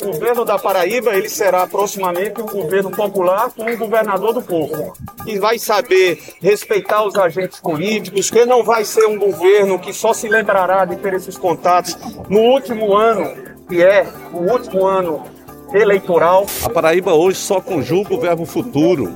[0.00, 4.92] O governo da Paraíba ele será proximamente um governo popular com um governador do povo,
[5.24, 10.12] que vai saber respeitar os agentes políticos, que não vai ser um governo que só
[10.12, 11.98] se lembrará de ter esses contatos
[12.28, 13.34] no último ano,
[13.68, 15.24] que é o último ano
[15.72, 16.46] eleitoral.
[16.64, 19.12] A Paraíba hoje só conjuga o verbo futuro.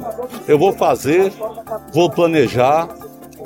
[0.48, 1.32] Eu vou fazer,
[1.92, 2.88] vou planejar,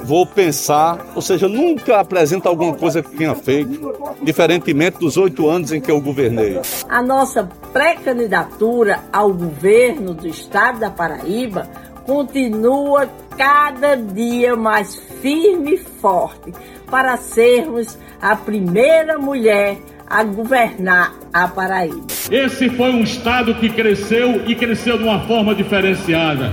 [0.03, 3.93] vou pensar, ou seja, nunca apresenta alguma coisa que tenha feito,
[4.23, 6.61] diferentemente dos oito anos em que eu governei.
[6.89, 11.69] A nossa pré-candidatura ao governo do estado da Paraíba
[12.05, 16.53] continua cada dia mais firme e forte
[16.91, 19.79] para sermos a primeira mulher
[20.09, 22.07] a governar a Paraíba.
[22.31, 26.53] Esse foi um estado que cresceu e cresceu de uma forma diferenciada.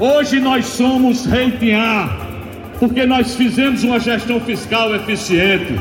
[0.00, 2.27] Hoje nós somos rei A
[2.78, 5.78] porque nós fizemos uma gestão fiscal eficiente.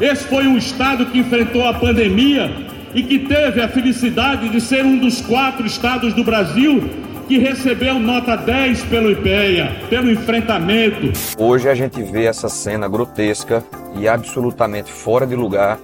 [0.00, 2.50] Esse foi um estado que enfrentou a pandemia
[2.94, 6.90] e que teve a felicidade de ser um dos quatro estados do Brasil
[7.28, 11.12] que recebeu nota 10 pelo IPEA, pelo enfrentamento.
[11.38, 13.64] Hoje a gente vê essa cena grotesca
[13.96, 15.78] e absolutamente fora de lugar,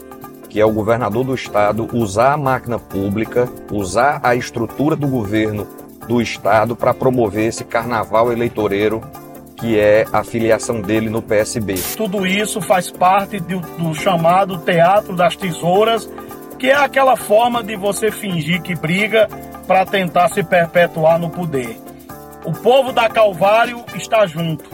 [0.48, 5.67] que é o governador do estado usar a máquina pública, usar a estrutura do governo
[6.09, 9.00] do estado para promover esse carnaval eleitoreiro
[9.59, 11.75] que é a filiação dele no PSB.
[11.97, 16.09] Tudo isso faz parte do, do chamado teatro das tesouras,
[16.59, 19.28] que é aquela forma de você fingir que briga
[19.67, 21.77] para tentar se perpetuar no poder.
[22.45, 24.65] O povo da Calvário está junto.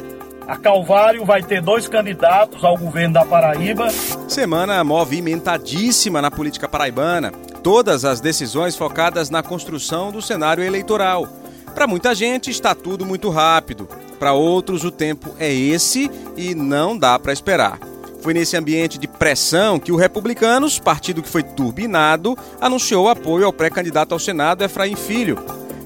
[0.46, 3.88] A Calvário vai ter dois candidatos ao governo da Paraíba.
[4.28, 7.32] Semana movimentadíssima na política paraibana.
[7.62, 11.26] Todas as decisões focadas na construção do cenário eleitoral.
[11.74, 13.88] Para muita gente está tudo muito rápido.
[14.24, 17.78] Para outros, o tempo é esse e não dá para esperar.
[18.22, 23.52] Foi nesse ambiente de pressão que o Republicanos, partido que foi turbinado, anunciou apoio ao
[23.52, 25.36] pré-candidato ao Senado, Efraim Filho.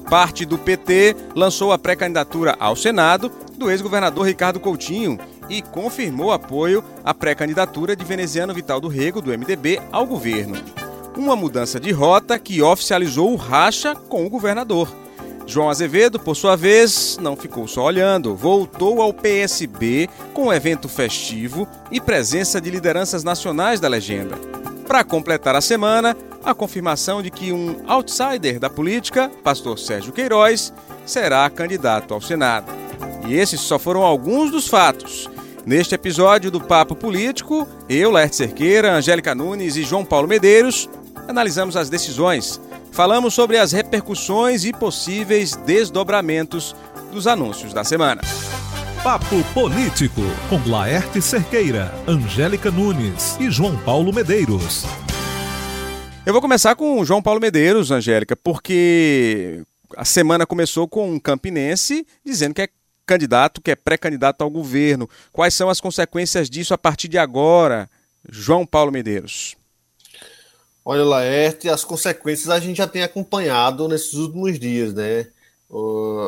[0.08, 5.18] Parte do PT lançou a pré-candidatura ao Senado do ex-governador Ricardo Coutinho
[5.50, 10.54] e confirmou apoio à pré-candidatura de veneziano Vital do Rego, do MDB, ao governo.
[11.16, 15.07] Uma mudança de rota que oficializou o racha com o governador.
[15.48, 20.90] João Azevedo, por sua vez, não ficou só olhando, voltou ao PSB com um evento
[20.90, 24.36] festivo e presença de lideranças nacionais da legenda.
[24.86, 26.14] Para completar a semana,
[26.44, 30.70] a confirmação de que um outsider da política, pastor Sérgio Queiroz,
[31.06, 32.70] será candidato ao Senado.
[33.26, 35.30] E esses só foram alguns dos fatos.
[35.64, 40.90] Neste episódio do Papo Político, eu, Laerte Cerqueira, Angélica Nunes e João Paulo Medeiros
[41.28, 42.58] analisamos as decisões
[42.92, 46.74] falamos sobre as repercussões e possíveis desdobramentos
[47.12, 48.22] dos anúncios da semana.
[49.02, 54.84] Papo Político, com Laerte Cerqueira, Angélica Nunes e João Paulo Medeiros.
[56.26, 59.62] Eu vou começar com o João Paulo Medeiros, Angélica, porque
[59.96, 62.68] a semana começou com um campinense dizendo que é
[63.06, 65.08] candidato, que é pré-candidato ao governo.
[65.32, 67.88] Quais são as consequências disso a partir de agora,
[68.28, 69.56] João Paulo Medeiros?
[70.90, 75.26] Olha, Laerte, as consequências a gente já tem acompanhado nesses últimos dias, né?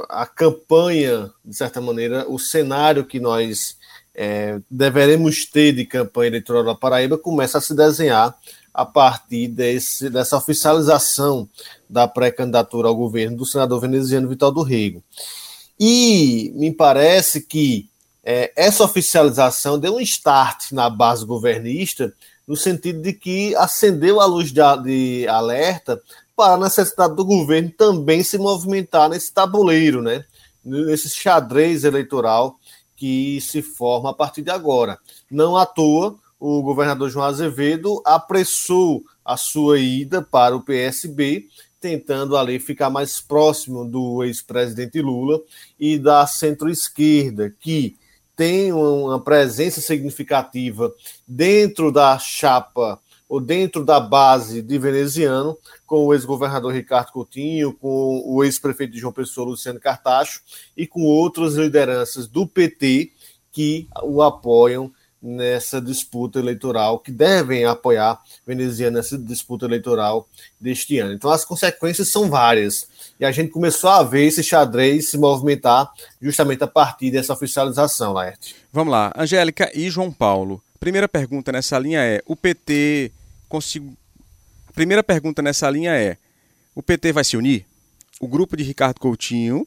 [0.06, 3.78] a campanha, de certa maneira, o cenário que nós
[4.15, 8.37] é, deveremos ter de campanha eleitoral da Paraíba começa a se desenhar
[8.75, 11.48] a partir desse, dessa oficialização
[11.88, 15.03] da pré-candidatura ao governo do senador veneziano Vital do Rego.
[15.78, 17.88] E me parece que
[18.22, 22.12] é, essa oficialização deu um start na base governista
[22.50, 26.03] no sentido de que acendeu a luz de, de alerta
[26.34, 30.25] para a necessidade do governo também se movimentar nesse tabuleiro, né?
[30.65, 32.59] nesse xadrez eleitoral
[32.97, 34.99] que se forma a partir de agora.
[35.31, 41.47] Não à toa, o governador João Azevedo apressou a sua ida para o PSB,
[41.81, 45.41] tentando ali ficar mais próximo do ex-presidente Lula
[45.78, 47.97] e da centro-esquerda, que
[48.41, 50.91] tem uma presença significativa
[51.28, 58.22] dentro da chapa ou dentro da base de veneziano, com o ex-governador Ricardo Coutinho, com
[58.25, 60.41] o ex-prefeito de João Pessoa, Luciano Cartacho,
[60.75, 63.13] e com outras lideranças do PT
[63.53, 64.91] que o apoiam
[65.22, 70.28] nessa disputa eleitoral, que devem apoiar veneziano nessa disputa eleitoral
[70.59, 71.13] deste ano.
[71.13, 72.89] Então as consequências são várias
[73.19, 75.91] e a gente começou a ver esse xadrez se movimentar
[76.22, 78.57] justamente a partir dessa oficialização, Laerte.
[78.72, 80.63] Vamos lá, Angélica e João Paulo.
[80.78, 83.13] Primeira pergunta nessa linha é: o PT
[83.49, 83.93] consigo.
[84.75, 86.16] Primeira pergunta nessa linha é:
[86.75, 87.66] o PT vai se unir?
[88.19, 89.66] O grupo de Ricardo Coutinho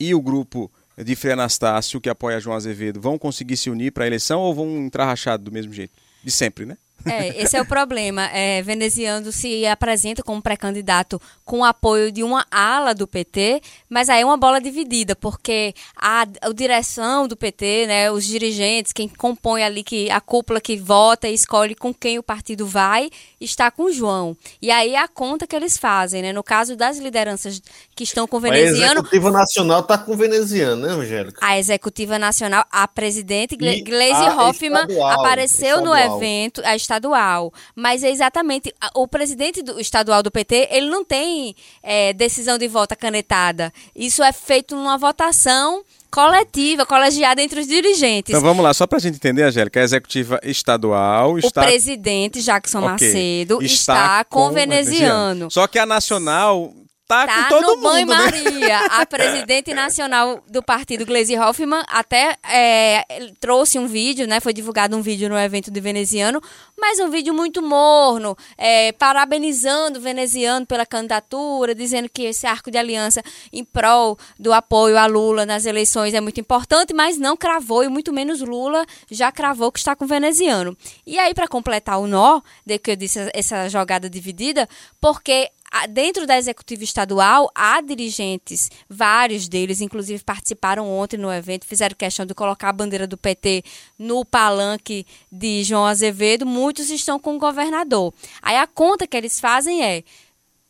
[0.00, 0.70] e o grupo
[1.04, 4.54] de Frei Anastácio, que apoia João Azevedo, vão conseguir se unir para a eleição ou
[4.54, 5.92] vão entrar rachado do mesmo jeito?
[6.24, 6.76] De sempre, né?
[7.04, 8.26] É, esse é o problema.
[8.32, 14.08] É, veneziano se apresenta como pré-candidato com o apoio de uma ala do PT, mas
[14.08, 19.08] aí é uma bola dividida, porque a, a direção do PT, né, os dirigentes, quem
[19.08, 23.10] compõe ali que a cúpula que vota e escolhe com quem o partido vai,
[23.40, 24.36] está com o João.
[24.60, 26.32] E aí é a conta que eles fazem, né?
[26.32, 27.60] No caso das lideranças
[27.94, 28.84] que estão com o veneziano.
[28.84, 31.38] A executiva nacional está com o veneziano, né, Angélica?
[31.40, 36.08] A executiva nacional, a presidente Gleisi Hoffmann apareceu estadual.
[36.08, 37.52] no evento, a estadual.
[37.74, 42.68] Mas é exatamente o presidente do estadual do PT, ele não tem é, decisão de
[42.68, 43.72] volta canetada.
[43.94, 48.30] Isso é feito numa votação coletiva, colegiada entre os dirigentes.
[48.30, 51.62] Então vamos lá, só para a gente entender, Angélica, a executiva estadual está...
[51.62, 52.90] O presidente Jackson okay.
[52.90, 55.50] Macedo está, está com, com veneziano.
[55.50, 56.72] Só que a nacional
[57.06, 58.80] tá, tá com todo no mundo, banho-maria.
[58.80, 58.88] Né?
[58.90, 63.04] A presidente nacional do partido, Gleisi Hoffmann, até é,
[63.38, 64.40] trouxe um vídeo, né?
[64.40, 66.40] Foi divulgado um vídeo no evento de veneziano,
[66.78, 72.70] mas um vídeo muito morno, é, parabenizando o veneziano pela candidatura, dizendo que esse arco
[72.70, 77.36] de aliança em prol do apoio a Lula nas eleições é muito importante, mas não
[77.36, 80.76] cravou, e muito menos Lula já cravou que está com o veneziano.
[81.06, 84.68] E aí, para completar o nó, de que eu disse essa jogada dividida,
[85.00, 85.50] porque
[85.88, 92.24] dentro da executiva estadual, há dirigentes, vários deles, inclusive participaram ontem no evento, fizeram questão
[92.24, 93.64] de colocar a bandeira do PT
[93.98, 96.46] no palanque de João Azevedo.
[96.46, 98.14] Muitos estão com o governador.
[98.40, 100.04] Aí a conta que eles fazem é.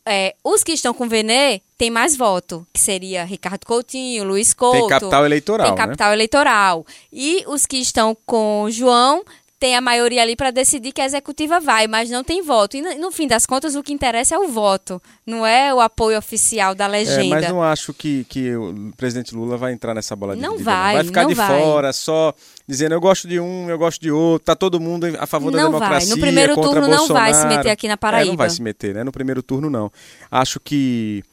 [0.09, 4.53] É, os que estão com o Venê têm mais voto, que seria Ricardo Coutinho, Luiz
[4.53, 4.79] Couto.
[4.79, 5.67] Tem capital eleitoral.
[5.67, 6.15] Tem capital né?
[6.15, 6.85] eleitoral.
[7.11, 9.25] E os que estão com o João
[9.59, 12.77] tem a maioria ali para decidir que a executiva vai, mas não tem voto.
[12.77, 16.17] E no, fim das contas, o que interessa é o voto, não é o apoio
[16.17, 17.37] oficial da legenda.
[17.37, 20.57] É, mas não acho que, que o presidente Lula vai entrar nessa bola de Não
[20.59, 21.47] vai, Vai ficar não de vai.
[21.47, 22.33] fora, só
[22.67, 25.57] dizendo eu gosto de um, eu gosto de outro, tá todo mundo a favor da
[25.57, 26.09] não democracia.
[26.09, 26.15] Vai.
[26.15, 27.07] No primeiro turno Bolsonaro.
[27.07, 28.27] não vai se meter aqui na Paraíba.
[28.27, 29.03] É, não vai se meter, né?
[29.03, 29.91] No primeiro turno não.
[30.29, 31.23] Acho que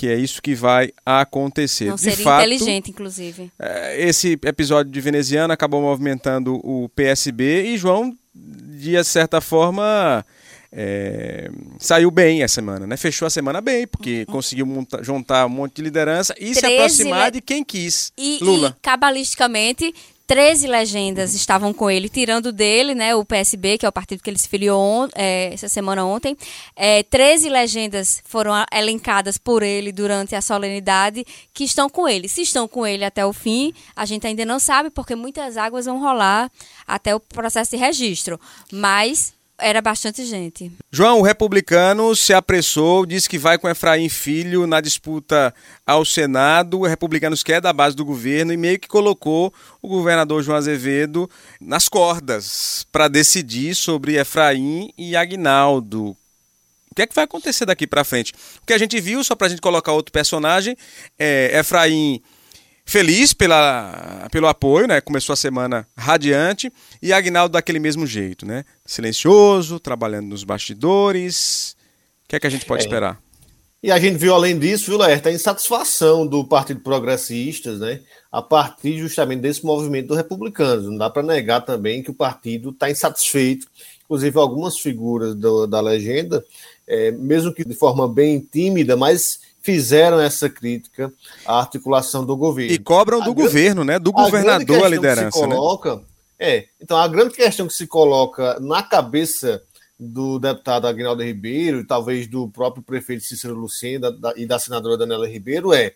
[0.00, 1.90] que é isso que vai acontecer.
[1.90, 3.52] Não de seria fato, inteligente, inclusive.
[3.58, 10.24] É, esse episódio de veneziana acabou movimentando o PSB e João de certa forma,
[10.72, 12.96] é, saiu bem essa semana, né?
[12.96, 14.32] Fechou a semana bem, porque uhum.
[14.32, 17.32] conseguiu monta, juntar um monte de liderança e se aproximar le...
[17.32, 18.10] de quem quis.
[18.16, 18.74] E, Lula.
[18.78, 19.94] E, cabalisticamente,
[20.30, 24.30] 13 legendas estavam com ele, tirando dele, né, o PSB, que é o partido que
[24.30, 26.36] ele se filiou é, essa semana ontem.
[26.76, 32.28] É, 13 legendas foram elencadas por ele durante a solenidade que estão com ele.
[32.28, 35.86] Se estão com ele até o fim, a gente ainda não sabe, porque muitas águas
[35.86, 36.48] vão rolar
[36.86, 38.38] até o processo de registro.
[38.72, 40.70] Mas era bastante gente.
[40.90, 45.54] João, o republicano se apressou, disse que vai com Efraim Filho na disputa
[45.86, 46.80] ao Senado.
[46.80, 51.28] O republicanos quer da base do governo e meio que colocou o governador João Azevedo
[51.60, 56.16] nas cordas para decidir sobre Efraim e Agnaldo.
[56.90, 58.32] O que é que vai acontecer daqui para frente?
[58.62, 60.76] O que a gente viu, só para a gente colocar outro personagem,
[61.18, 62.20] é Efraim
[62.90, 65.00] feliz pela, pelo apoio, né?
[65.00, 68.64] Começou a semana radiante e Agnaldo daquele mesmo jeito, né?
[68.84, 71.76] Silencioso, trabalhando nos bastidores.
[72.24, 72.86] O que é que a gente pode é.
[72.86, 73.22] esperar?
[73.80, 78.00] E a gente viu, além disso, viu, Laerte, a insatisfação do Partido Progressistas, né?
[78.30, 80.86] A partir justamente desse movimento do Republicanos.
[80.86, 83.68] Não dá para negar também que o partido está insatisfeito.
[84.04, 86.44] Inclusive, algumas figuras do, da legenda,
[86.90, 91.12] é, mesmo que de forma bem tímida, mas fizeram essa crítica
[91.46, 92.72] à articulação do governo.
[92.72, 93.98] E cobram do a governo, grande, né?
[94.00, 95.46] Do governador a, a liderança.
[95.46, 95.54] Né?
[95.54, 96.02] Coloca, né?
[96.36, 99.62] É, então a grande questão que se coloca na cabeça
[99.96, 105.28] do deputado Aguinaldo Ribeiro e talvez do próprio prefeito Cícero Lucena e da senadora Daniela
[105.28, 105.92] Ribeiro é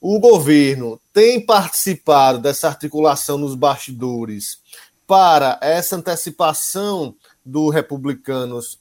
[0.00, 4.58] o governo tem participado dessa articulação nos bastidores
[5.06, 8.78] para essa antecipação do republicanos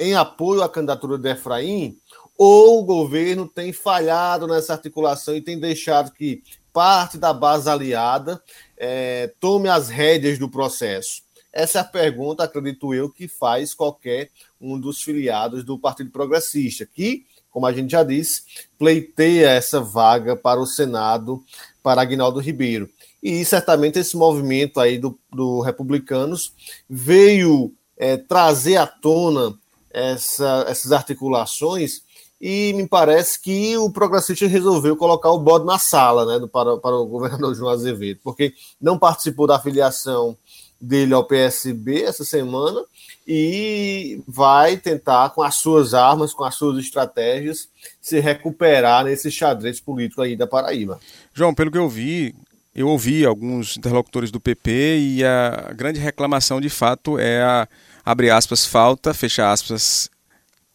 [0.00, 1.96] em apoio à candidatura de Efraim
[2.36, 6.42] ou o governo tem falhado nessa articulação e tem deixado que
[6.72, 8.42] parte da base aliada
[8.78, 11.22] é, tome as rédeas do processo?
[11.52, 16.86] Essa é a pergunta, acredito eu, que faz qualquer um dos filiados do Partido Progressista,
[16.86, 18.44] que, como a gente já disse,
[18.78, 21.44] pleiteia essa vaga para o Senado
[21.82, 22.88] para Agnaldo Ribeiro.
[23.22, 26.54] E certamente esse movimento aí do, do Republicanos
[26.88, 29.59] veio é, trazer à tona
[29.90, 32.02] essa, essas articulações
[32.40, 36.78] e me parece que o progressista resolveu colocar o bode na sala né, do, para,
[36.78, 40.36] para o governador João Azevedo, porque não participou da filiação
[40.80, 42.82] dele ao PSB essa semana
[43.28, 47.68] e vai tentar, com as suas armas, com as suas estratégias,
[48.00, 50.98] se recuperar nesse xadrez político aí da Paraíba.
[51.34, 52.34] João, pelo que eu vi,
[52.74, 57.68] eu ouvi alguns interlocutores do PP e a grande reclamação de fato é a
[58.10, 60.10] abre aspas, falta, fecha aspas,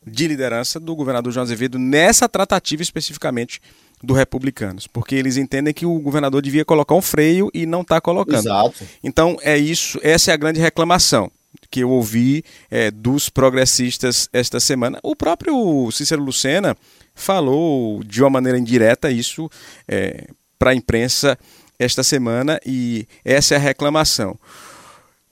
[0.06, 3.62] de liderança do governador João Azevedo nessa tratativa especificamente
[4.02, 8.00] do Republicanos, porque eles entendem que o governador devia colocar um freio e não está
[8.00, 8.40] colocando.
[8.40, 8.86] Exato.
[9.04, 11.30] Então é isso, essa é a grande reclamação
[11.70, 15.00] que eu ouvi é, dos progressistas esta semana.
[15.02, 16.78] O próprio Cícero Lucena
[17.14, 19.50] falou de uma maneira indireta isso
[19.88, 20.28] é,
[20.60, 21.38] para a imprensa
[21.80, 24.38] esta semana e essa é a reclamação.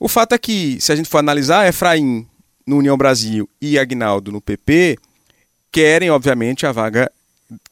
[0.04, 2.26] O fato é que, se a gente for analisar, Efraim
[2.66, 4.98] no União Brasil e Agnaldo no PP
[5.72, 7.10] querem, obviamente, a vaga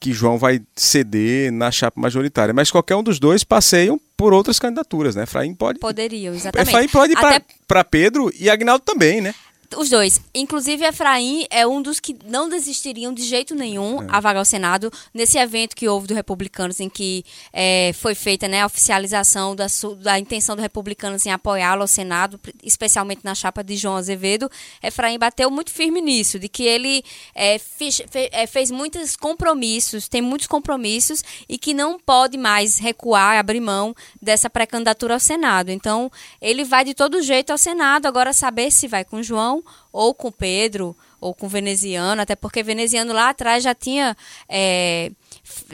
[0.00, 2.54] que João vai ceder na chapa majoritária.
[2.54, 5.24] Mas qualquer um dos dois passeiam por outras candidaturas, né?
[5.24, 5.78] Efraim pode.
[5.78, 6.68] Poderiam, exatamente.
[6.70, 9.34] Efraim pode ir Até- para Pedro e Agnaldo também, né?
[9.76, 10.20] Os dois.
[10.34, 14.06] Inclusive, Efraim é um dos que não desistiriam de jeito nenhum É.
[14.10, 14.90] a vaga ao Senado.
[15.14, 19.66] Nesse evento que houve do Republicanos, em que eh, foi feita né, a oficialização da,
[20.00, 24.50] da intenção do Republicanos em apoiá-lo ao Senado, especialmente na chapa de João Azevedo,
[24.82, 30.08] Efraim bateu muito firme nisso, de que ele eh, fez, fe- eh, fez muitos compromissos,
[30.08, 35.70] tem muitos compromissos e que não pode mais recuar, abrir mão dessa pré-candidatura ao Senado.
[35.70, 36.10] Então,
[36.40, 39.61] ele vai de todo jeito ao Senado, agora saber se vai com João
[39.92, 44.16] ou com Pedro ou com Veneziano, até porque Veneziano lá atrás já tinha
[44.48, 45.12] é,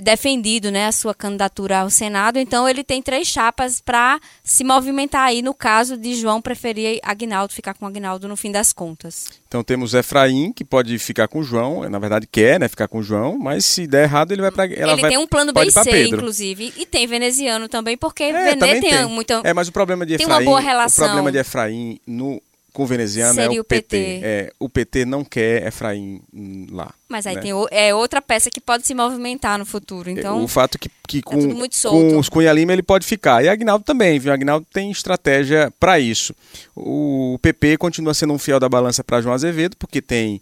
[0.03, 5.23] defendido né, a sua candidatura ao Senado, então ele tem três chapas para se movimentar
[5.23, 9.27] aí no caso de João preferir Agnaldo, ficar com Agnaldo no fim das contas.
[9.49, 12.99] Então temos Efraim, que pode ficar com o João, na verdade quer né, ficar com
[12.99, 15.65] o João, mas se der errado ele vai para ele vai, tem um plano B
[15.65, 19.07] e C, inclusive, e tem Veneziano também, porque É, Venê também tem, tem.
[19.07, 19.41] muita...
[19.45, 21.07] É, mas o problema de tem Efraim, uma boa o relação.
[21.07, 22.43] problema de Efraim no
[22.79, 23.83] com o veneziano Seria é o PT.
[23.89, 24.21] PT.
[24.23, 26.23] É, o PT não quer Efraim
[26.71, 26.95] lá.
[27.09, 27.41] Mas aí né?
[27.41, 30.45] tem o- é outra peça que pode se movimentar no futuro, então...
[30.45, 32.15] o fato que, que com, tudo muito solto.
[32.15, 33.45] com os Cunha Lima ele pode ficar.
[33.45, 34.33] E Agnaldo também, viu?
[34.33, 36.33] Agnaldo tem estratégia para isso.
[36.77, 40.41] O PP continua sendo um fiel da balança para João Azevedo, porque tem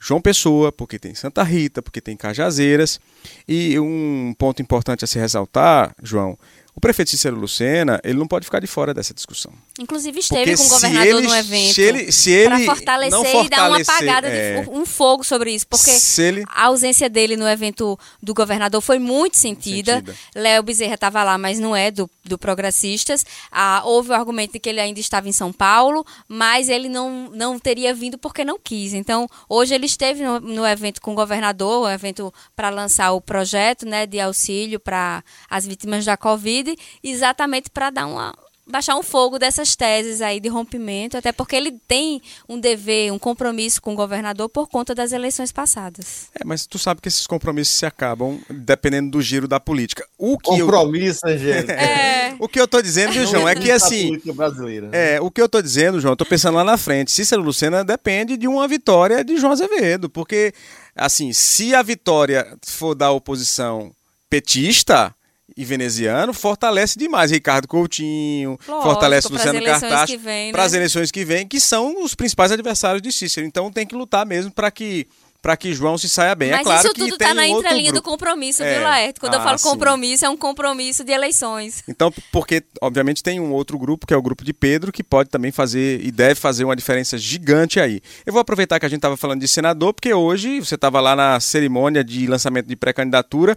[0.00, 2.98] João Pessoa, porque tem Santa Rita, porque tem Cajazeiras.
[3.46, 6.38] E um ponto importante a se ressaltar, João,
[6.76, 9.52] o prefeito Cícero Lucena, ele não pode ficar de fora dessa discussão.
[9.78, 11.74] Inclusive esteve Porque com o governador ele- no evento.
[11.74, 14.62] se ele- se ele Para fortalecer, não e dar uma fortalecer, apagada, é.
[14.62, 15.66] de, um fogo sobre isso.
[15.66, 15.90] Porque
[16.20, 19.94] ele- a ausência dele no evento do governador foi muito sentida.
[19.96, 20.14] Sentida.
[20.34, 23.24] Léo Bezerra estava lá, mas não é do, do Progressistas.
[23.50, 27.30] Ah, houve o argumento de que ele ainda estava em São Paulo, mas ele não,
[27.32, 28.92] não teria vindo porque não quis.
[28.94, 33.20] Então, hoje ele esteve no, no evento com o governador, um evento para lançar o
[33.20, 36.63] projeto né, de auxílio para as vítimas da Covid,
[37.02, 38.34] exatamente para dar uma
[38.66, 43.18] baixar um fogo dessas teses aí de rompimento, até porque ele tem um dever, um
[43.18, 46.28] compromisso com o governador por conta das eleições passadas.
[46.34, 50.06] É, mas tu sabe que esses compromissos se acabam dependendo do giro da política.
[50.18, 51.74] O que eu, Compromisso, Angélica.
[51.84, 52.36] É.
[52.38, 54.88] o que eu tô dizendo, viu, João, é que assim, brasileira.
[54.92, 57.10] É, o que eu tô dizendo, João, eu tô pensando lá na frente.
[57.10, 60.52] Cícero Lucena depende de uma vitória de João Azevedo, porque,
[60.96, 63.92] assim, se a vitória for da oposição
[64.30, 65.14] petista
[65.56, 70.50] e veneziano, fortalece demais Ricardo Coutinho, Lógico, fortalece Luciano Cartacho né?
[70.50, 73.46] para as eleições que vêm, que são os principais adversários de Cícero.
[73.46, 75.06] Então tem que lutar mesmo para que
[75.42, 76.50] para que João se saia bem.
[76.52, 78.76] Mas é claro isso tudo tem tá na entrelinha do compromisso, É.
[78.76, 79.20] viu, Laerte?
[79.20, 79.68] Quando eu Ah, falo sim.
[79.68, 81.84] compromisso, é um compromisso de eleições.
[81.86, 85.28] Então, porque, obviamente, tem um outro grupo, que é o grupo de Pedro, que pode
[85.28, 88.00] também fazer e deve fazer uma diferença gigante aí.
[88.24, 91.14] Eu vou aproveitar que a gente estava falando de senador, porque hoje você estava lá
[91.14, 93.54] na cerimônia de lançamento de pré-candidatura.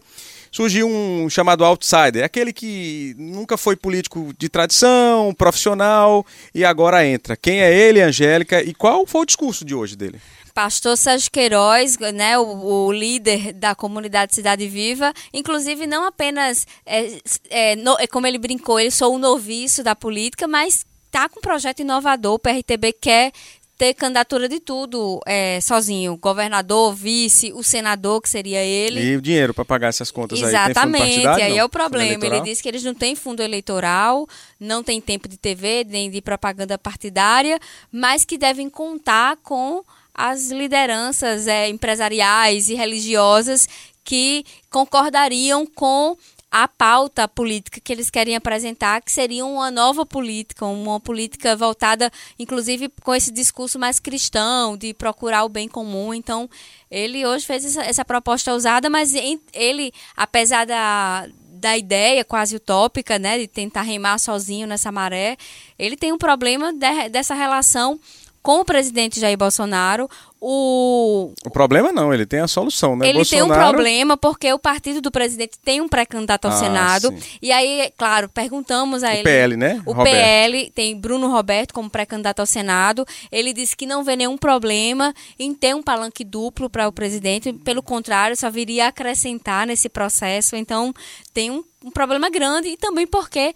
[0.51, 7.35] Surgiu um chamado outsider, aquele que nunca foi político de tradição, profissional, e agora entra.
[7.35, 10.19] Quem é ele, Angélica, e qual foi o discurso de hoje dele?
[10.53, 17.17] Pastor Sérgio Queiroz, né, o, o líder da comunidade Cidade Viva, inclusive não apenas, é,
[17.49, 21.39] é, no- é como ele brincou, ele sou um noviço da política, mas tá com
[21.39, 23.31] um projeto inovador, o PRTB quer
[23.77, 28.99] ter candidatura de tudo é, sozinho, governador, vice, o senador, que seria ele.
[28.99, 30.49] E o dinheiro para pagar essas contas aí?
[30.49, 31.59] Tem fundo Exatamente, aí não?
[31.59, 32.25] é o problema.
[32.25, 34.27] Ele disse que eles não têm fundo eleitoral,
[34.59, 37.59] não tem tempo de TV, nem de propaganda partidária,
[37.91, 43.69] mas que devem contar com as lideranças é, empresariais e religiosas
[44.03, 46.17] que concordariam com
[46.49, 52.11] a pauta política que eles querem apresentar, que seria uma nova política, uma política voltada,
[52.39, 56.13] inclusive, com esse discurso mais cristão, de procurar o bem comum.
[56.13, 56.49] Então,
[56.89, 59.13] ele hoje fez essa, essa proposta ousada, mas
[59.53, 61.27] ele, apesar da,
[61.57, 65.35] da ideia quase utópica, né, de tentar remar sozinho nessa maré,
[65.77, 67.99] ele tem um problema de- dessa relação
[68.41, 70.09] com o presidente Jair Bolsonaro.
[70.39, 73.07] O, o problema não, ele tem a solução, né?
[73.07, 73.47] Ele Bolsonaro...
[73.49, 77.09] tem um problema porque o partido do presidente tem um pré-candidato ao ah, Senado.
[77.09, 77.37] Sim.
[77.41, 79.21] E aí, claro, perguntamos a o ele.
[79.21, 79.81] O PL, né?
[79.85, 80.15] O Roberto.
[80.15, 83.05] PL tem Bruno Roberto como pré-candidato ao Senado.
[83.31, 87.51] Ele disse que não vê nenhum problema em ter um palanque duplo para o presidente.
[87.51, 90.55] Pelo contrário, só viria acrescentar nesse processo.
[90.55, 90.93] Então,
[91.33, 93.55] tem um, um problema grande e também porque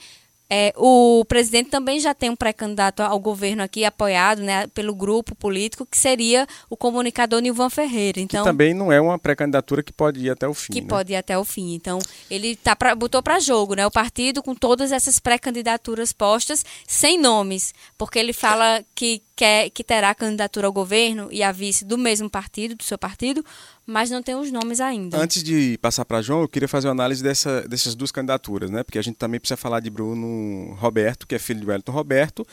[0.54, 5.34] é, o presidente também já tem um pré-candidato ao governo aqui, apoiado né, pelo grupo
[5.34, 8.20] político, que seria o comunicador Nilvan Ferreira.
[8.20, 10.74] Então, que também não é uma pré-candidatura que pode ir até o fim.
[10.74, 10.88] Que né?
[10.90, 11.74] pode ir até o fim.
[11.74, 16.66] Então, ele tá pra, botou para jogo né, o partido com todas essas pré-candidaturas postas,
[16.86, 21.84] sem nomes, porque ele fala que, quer, que terá candidatura ao governo e a vice
[21.84, 23.44] do mesmo partido, do seu partido,
[23.88, 25.18] mas não tem os nomes ainda.
[25.18, 28.84] Antes de passar para João, eu queria fazer uma análise dessa, dessas duas candidaturas, né?
[28.84, 32.46] Porque a gente também precisa falar de Bruno Roberto, que é filho de Wellington Roberto,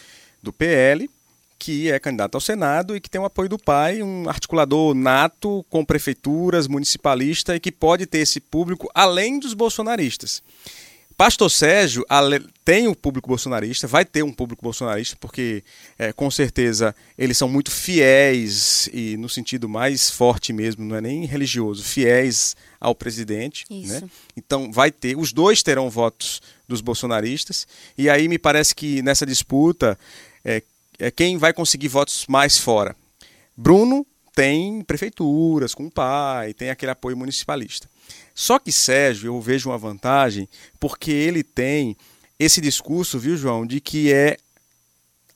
[0.42, 1.10] do PL,
[1.58, 5.66] que é candidato ao Senado e que tem o apoio do pai, um articulador nato
[5.68, 10.42] com prefeituras, municipalista e que pode ter esse público além dos bolsonaristas.
[11.18, 12.06] Pastor Sérgio
[12.64, 15.64] tem o um público bolsonarista, vai ter um público bolsonarista, porque
[15.98, 21.00] é, com certeza eles são muito fiéis, e no sentido mais forte mesmo, não é
[21.00, 23.64] nem religioso, fiéis ao presidente.
[23.68, 24.08] Né?
[24.36, 27.66] Então vai ter, os dois terão votos dos bolsonaristas,
[27.98, 29.98] e aí me parece que nessa disputa
[30.44, 30.62] é,
[31.00, 32.94] é quem vai conseguir votos mais fora.
[33.56, 34.06] Bruno
[34.38, 37.90] tem prefeituras com o pai, tem aquele apoio municipalista.
[38.32, 41.96] Só que Sérgio, eu vejo uma vantagem, porque ele tem
[42.38, 44.36] esse discurso, viu, João, de que é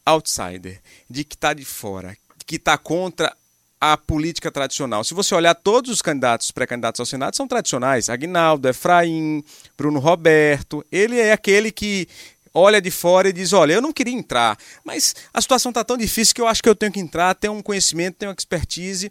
[0.06, 0.80] outsider,
[1.10, 2.16] de que está de fora,
[2.46, 3.36] que está contra
[3.80, 5.02] a política tradicional.
[5.02, 8.08] Se você olhar todos os candidatos, pré-candidatos ao Senado, são tradicionais.
[8.08, 9.42] Agnaldo, Efraim,
[9.76, 10.86] Bruno Roberto.
[10.92, 12.06] Ele é aquele que
[12.54, 15.96] olha de fora e diz: Olha, eu não queria entrar, mas a situação está tão
[15.96, 19.10] difícil que eu acho que eu tenho que entrar, tenho um conhecimento, tenho uma expertise.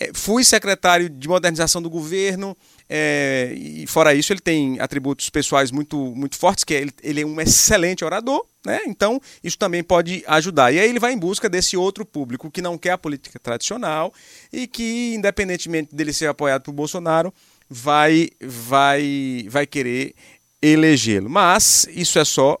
[0.00, 2.56] É, fui secretário de modernização do governo,
[2.88, 7.20] é, e fora isso, ele tem atributos pessoais muito, muito fortes, que é, ele, ele
[7.22, 8.80] é um excelente orador, né?
[8.86, 10.72] Então, isso também pode ajudar.
[10.72, 14.12] E aí ele vai em busca desse outro público que não quer a política tradicional
[14.52, 17.32] e que, independentemente dele ser apoiado por Bolsonaro,
[17.68, 20.14] vai, vai, vai querer
[20.60, 21.30] elegê-lo.
[21.30, 22.58] Mas isso é só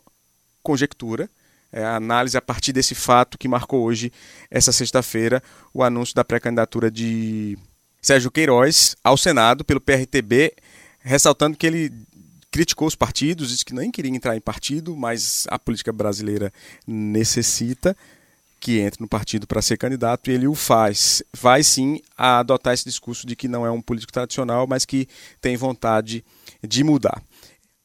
[0.62, 1.28] conjectura.
[1.72, 4.12] É a análise a partir desse fato que marcou hoje,
[4.50, 7.56] essa sexta-feira, o anúncio da pré-candidatura de
[8.00, 10.52] Sérgio Queiroz ao Senado pelo PRTB,
[11.00, 11.90] ressaltando que ele
[12.50, 16.52] criticou os partidos, disse que nem queria entrar em partido, mas a política brasileira
[16.86, 17.96] necessita
[18.60, 21.22] que entre no partido para ser candidato e ele o faz.
[21.34, 25.08] Vai sim a adotar esse discurso de que não é um político tradicional, mas que
[25.40, 26.24] tem vontade
[26.62, 27.20] de mudar.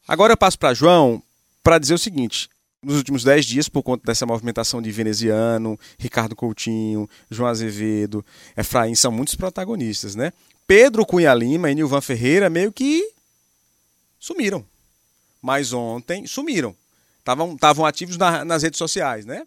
[0.07, 1.23] Agora eu passo para João
[1.63, 2.47] para dizer o seguinte:
[2.83, 8.95] nos últimos dez dias, por conta dessa movimentação de Veneziano, Ricardo Coutinho, João Azevedo, Efraim,
[8.95, 10.31] são muitos protagonistas, né?
[10.65, 13.09] Pedro Cunha Lima e Nilvan Ferreira meio que
[14.19, 14.65] sumiram.
[15.41, 16.75] Mas ontem sumiram.
[17.19, 19.45] Estavam ativos na, nas redes sociais, né?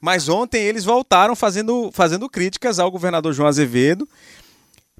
[0.00, 4.08] Mas ontem eles voltaram fazendo, fazendo críticas ao governador João Azevedo.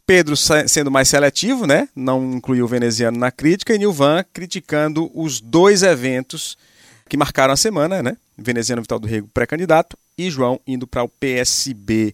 [0.07, 1.88] Pedro sendo mais seletivo, né?
[1.94, 6.57] Não incluiu o veneziano na crítica, e Nilvan criticando os dois eventos
[7.14, 8.16] que marcaram a semana, né?
[8.37, 12.12] Veneziano Vital do Rego pré-candidato e João indo para o PSB.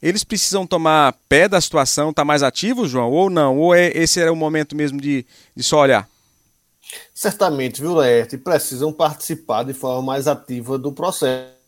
[0.00, 3.58] Eles precisam tomar pé da situação, tá mais ativo, João, ou não?
[3.58, 6.08] Ou é, esse era o momento mesmo de, de só olhar?
[7.12, 8.38] Certamente, viu, Laerte?
[8.38, 11.59] Precisam participar de forma mais ativa do processo.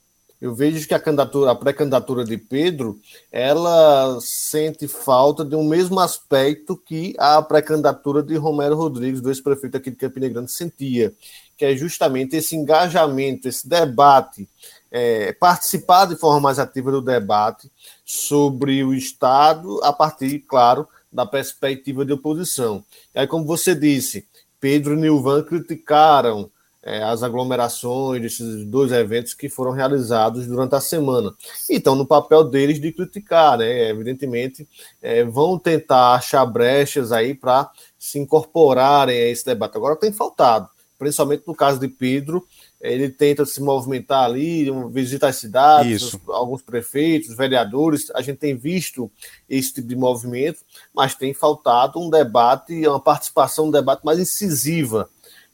[0.42, 2.98] Eu vejo que a candidatura, a pré-candidatura de Pedro,
[3.30, 9.76] ela sente falta de um mesmo aspecto que a pré-candidatura de Romero Rodrigues, do ex-prefeito
[9.76, 11.14] aqui de Campina Grande, sentia,
[11.56, 14.48] que é justamente esse engajamento, esse debate,
[14.90, 17.70] é, participar de forma mais ativa do debate
[18.04, 22.84] sobre o Estado, a partir, claro, da perspectiva de oposição.
[23.14, 24.26] E aí, como você disse,
[24.58, 26.50] Pedro e Nilvan criticaram
[26.82, 31.32] é, as aglomerações desses dois eventos que foram realizados durante a semana.
[31.70, 33.88] Então, no papel deles de criticar, né?
[33.88, 34.68] Evidentemente,
[35.00, 39.76] é, vão tentar achar brechas aí para se incorporarem a esse debate.
[39.76, 40.68] Agora tem faltado
[41.02, 42.46] principalmente no caso de Pedro,
[42.80, 49.10] ele tenta se movimentar ali, visita as cidades, alguns prefeitos, vereadores, a gente tem visto
[49.50, 50.60] esse tipo de movimento,
[50.94, 55.10] mas tem faltado um debate, uma participação, um debate mais incisiva,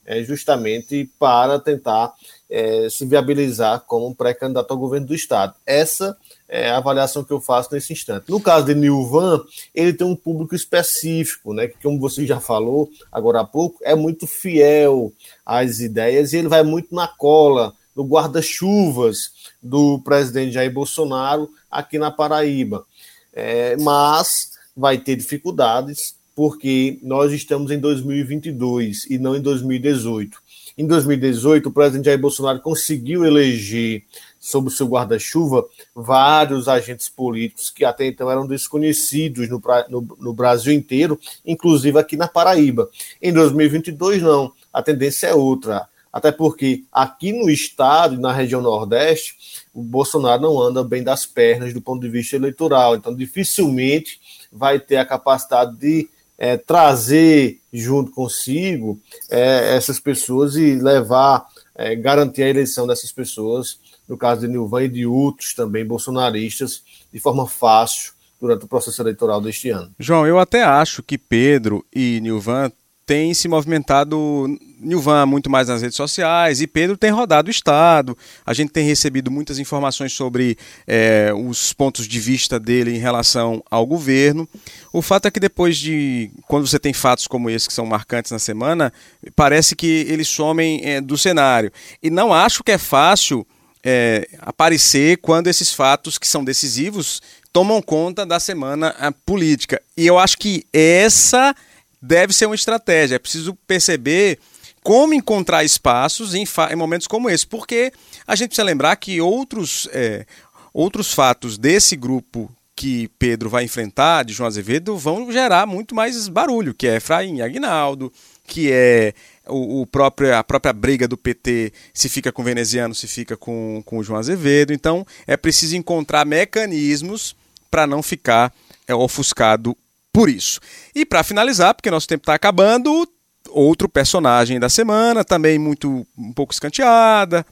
[0.09, 2.15] é, justamente para tentar
[2.49, 5.55] é, se viabilizar como pré-candidato ao governo do Estado.
[5.67, 6.17] Essa
[6.49, 8.31] é a avaliação que eu faço nesse instante.
[8.31, 9.45] No caso de Nilvan,
[9.75, 13.95] ele tem um público específico, né, que, como você já falou agora há pouco, é
[13.95, 15.13] muito fiel
[15.45, 21.99] às ideias e ele vai muito na cola no guarda-chuvas do presidente Jair Bolsonaro aqui
[21.99, 22.87] na Paraíba.
[23.31, 30.39] É, mas vai ter dificuldades, porque nós estamos em 2022 e não em 2018.
[30.79, 34.05] Em 2018, o presidente Jair Bolsonaro conseguiu eleger
[34.39, 40.33] sob o seu guarda-chuva vários agentes políticos que até então eram desconhecidos no, no, no,
[40.33, 42.89] Brasil inteiro, inclusive aqui na Paraíba.
[43.21, 44.53] Em 2022, não.
[44.73, 45.89] A tendência é outra.
[46.13, 49.35] Até porque aqui no estado e na região Nordeste,
[49.75, 52.95] o Bolsonaro não anda bem das pernas do ponto de vista eleitoral.
[52.95, 54.21] Então, dificilmente
[54.53, 61.97] vai ter a capacidade de é, trazer junto consigo é, essas pessoas e levar, é,
[61.97, 67.19] garantir a eleição dessas pessoas, no caso de Nilvan e de outros também bolsonaristas, de
[67.19, 69.93] forma fácil durante o processo eleitoral deste ano.
[69.99, 72.71] João, eu até acho que Pedro e Nilvan
[73.05, 74.47] tem se movimentado,
[74.81, 78.17] Nilvan muito mais nas redes sociais e Pedro tem rodado o Estado.
[78.45, 83.63] A gente tem recebido muitas informações sobre é, os pontos de vista dele em relação
[83.71, 84.49] ao governo.
[84.93, 88.31] O fato é que depois de, quando você tem fatos como esse que são marcantes
[88.31, 88.93] na semana,
[89.35, 91.73] parece que eles somem é, do cenário.
[92.03, 93.47] E não acho que é fácil
[93.85, 97.21] é, aparecer quando esses fatos que são decisivos
[97.53, 99.81] tomam conta da semana política.
[99.97, 101.55] E eu acho que essa
[102.01, 103.17] deve ser uma estratégia.
[103.17, 104.39] É preciso perceber
[104.83, 107.93] como encontrar espaços em, em momentos como esse, porque
[108.27, 110.27] a gente precisa lembrar que outros, é,
[110.73, 116.29] outros fatos desse grupo que Pedro vai enfrentar, de João Azevedo, vão gerar muito mais
[116.29, 118.13] barulho, que é Efraim Aguinaldo,
[118.47, 119.15] que é
[119.49, 123.37] o, o, próprio, a própria briga do PT, se fica com o veneziano, se fica
[123.37, 124.73] com, com o João Azevedo.
[124.73, 127.35] Então, é preciso encontrar mecanismos
[127.69, 128.55] para não ficar
[128.87, 129.77] é, ofuscado
[130.13, 130.61] por isso.
[130.95, 133.09] E para finalizar, porque nosso tempo está acabando,
[133.51, 137.47] outro personagem da semana, também muito um pouco escanteada,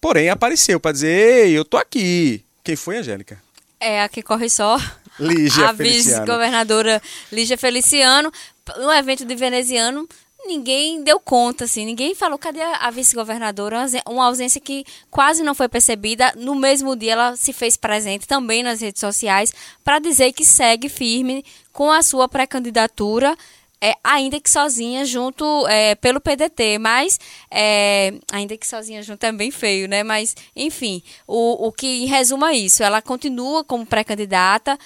[0.00, 2.44] porém apareceu para dizer: Ei, eu tô aqui.
[2.62, 3.38] Quem foi, Angélica?
[3.78, 4.78] É a que corre só.
[5.18, 8.32] Lígia a vice-governadora Lígia Feliciano.
[8.78, 10.08] No evento de veneziano,
[10.46, 15.68] ninguém deu conta, assim, ninguém falou cadê a vice-governadora, uma ausência que quase não foi
[15.68, 16.32] percebida.
[16.36, 19.52] No mesmo dia, ela se fez presente também nas redes sociais
[19.82, 23.36] para dizer que segue firme com a sua pré-candidatura.
[23.86, 27.20] É, ainda que sozinha junto é, pelo PDT, mas
[27.50, 30.02] é, ainda que sozinha junto é bem feio, né?
[30.02, 34.78] Mas enfim, o, o que resuma isso, ela continua como pré-candidata,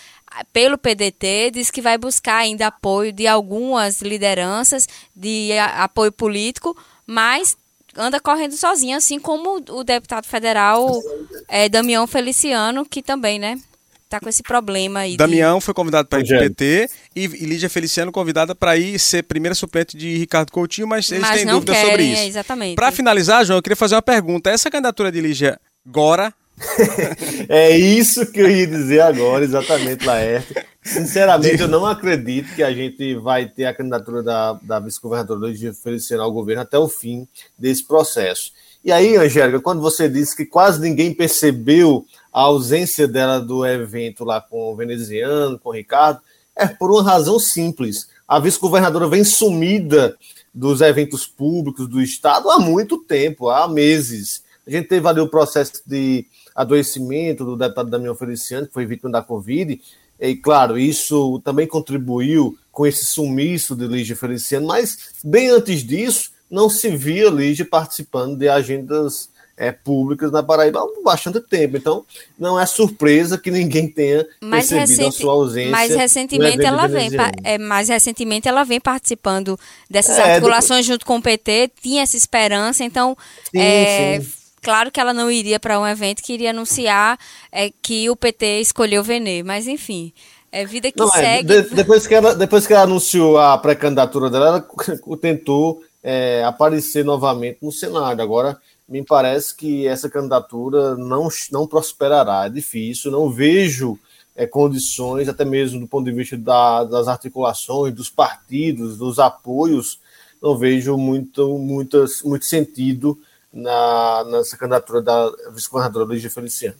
[0.52, 7.56] pelo PDT, diz que vai buscar ainda apoio de algumas lideranças, de apoio político, mas
[7.96, 11.00] anda correndo sozinha, assim como o deputado federal
[11.46, 13.60] é, Damião Feliciano, que também, né?
[14.08, 15.16] Tá com esse problema aí.
[15.16, 15.64] Damião de...
[15.64, 19.54] foi convidado para ir pro PT e, e Lígia Feliciano convidada para ir ser primeira
[19.54, 22.22] suplente de Ricardo Coutinho, mas eles mas têm dúvidas querem, sobre isso.
[22.22, 22.76] É, exatamente.
[22.76, 24.50] Para finalizar, João, eu queria fazer uma pergunta.
[24.50, 26.32] Essa candidatura de Lígia agora
[27.48, 30.54] é isso que eu ia dizer agora, exatamente, Laerte.
[30.82, 35.72] Sinceramente, eu não acredito que a gente vai ter a candidatura da, da vice-governadora de
[35.72, 38.52] Feliciano ao governo até o fim desse processo.
[38.84, 44.24] E aí, Angélica, quando você disse que quase ninguém percebeu a ausência dela do evento
[44.24, 46.20] lá com o veneziano, com o Ricardo,
[46.54, 48.08] é por uma razão simples.
[48.26, 50.16] A vice-governadora vem sumida
[50.52, 54.42] dos eventos públicos do Estado há muito tempo, há meses.
[54.66, 59.10] A gente teve ali o processo de adoecimento do deputado Damião Feliciano, que foi vítima
[59.10, 59.80] da Covid,
[60.20, 66.32] e claro, isso também contribuiu com esse sumiço de Lígia Feliciano, mas bem antes disso,
[66.50, 71.76] não se via Lígia participando de agendas é, públicas na Paraíba há bastante tempo.
[71.76, 72.04] Então,
[72.38, 75.70] não é surpresa que ninguém tenha mas percebido recente, a sua ausência.
[75.70, 77.10] Mas recentemente ela vem,
[77.42, 79.58] é, mais recentemente ela vem participando
[79.90, 80.92] dessas é, articulações do...
[80.92, 83.16] junto com o PT, tinha essa esperança, então
[83.50, 87.18] sim, é, sim claro que ela não iria para um evento que iria anunciar
[87.50, 90.12] é, que o PT escolheu Venê, mas enfim.
[90.50, 91.62] É vida que não, é, segue.
[91.62, 97.04] De, depois, que ela, depois que ela anunciou a pré-candidatura dela, ela tentou é, aparecer
[97.04, 98.22] novamente no Senado.
[98.22, 102.46] Agora, me parece que essa candidatura não, não prosperará.
[102.46, 103.98] É difícil, não vejo
[104.34, 110.00] é, condições, até mesmo do ponto de vista da, das articulações, dos partidos, dos apoios,
[110.40, 113.18] não vejo muito, muitas, muito sentido
[113.52, 116.76] na, nessa candidatura da vice-governadora Lígia Feliciano.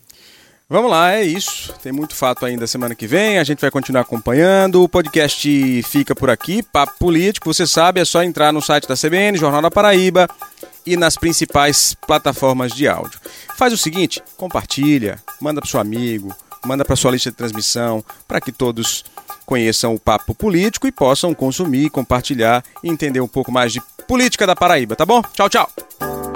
[0.70, 1.72] Vamos lá, é isso.
[1.82, 3.38] Tem muito fato ainda semana que vem.
[3.38, 4.82] A gente vai continuar acompanhando.
[4.82, 6.62] O podcast fica por aqui.
[6.62, 10.28] Papo Político, você sabe, é só entrar no site da CBN, Jornal da Paraíba
[10.88, 13.20] e nas principais plataformas de áudio.
[13.56, 18.40] Faz o seguinte: compartilha, manda para seu amigo, manda para sua lista de transmissão, para
[18.40, 19.04] que todos
[19.44, 24.46] conheçam o Papo Político e possam consumir, compartilhar e entender um pouco mais de política
[24.46, 25.22] da Paraíba, tá bom?
[25.32, 26.27] Tchau, tchau.